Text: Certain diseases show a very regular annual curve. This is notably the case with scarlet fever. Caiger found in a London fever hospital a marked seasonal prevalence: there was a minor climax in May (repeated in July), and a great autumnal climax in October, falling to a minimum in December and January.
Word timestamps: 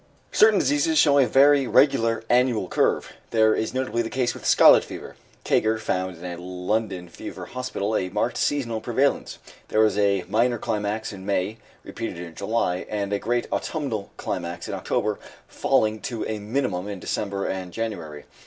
Certain 0.31 0.57
diseases 0.57 0.97
show 0.97 1.19
a 1.19 1.27
very 1.27 1.67
regular 1.67 2.23
annual 2.27 2.67
curve. 2.67 3.13
This 3.29 3.59
is 3.59 3.71
notably 3.75 4.01
the 4.01 4.09
case 4.09 4.33
with 4.33 4.47
scarlet 4.47 4.83
fever. 4.83 5.15
Caiger 5.45 5.77
found 5.79 6.17
in 6.17 6.25
a 6.25 6.41
London 6.41 7.07
fever 7.07 7.45
hospital 7.45 7.95
a 7.95 8.09
marked 8.09 8.35
seasonal 8.35 8.81
prevalence: 8.81 9.37
there 9.67 9.79
was 9.79 9.99
a 9.99 10.23
minor 10.27 10.57
climax 10.57 11.13
in 11.13 11.23
May 11.23 11.57
(repeated 11.83 12.17
in 12.17 12.33
July), 12.33 12.87
and 12.89 13.13
a 13.13 13.19
great 13.19 13.45
autumnal 13.51 14.09
climax 14.17 14.67
in 14.67 14.73
October, 14.73 15.19
falling 15.47 15.99
to 16.01 16.25
a 16.25 16.39
minimum 16.39 16.87
in 16.87 16.99
December 16.99 17.45
and 17.45 17.71
January. 17.71 18.23